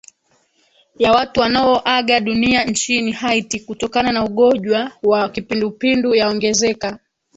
[0.95, 6.99] ya watu wanaoaga dunia nchini haiti kutokana na ugojwa wa kipindupindu yaongezeka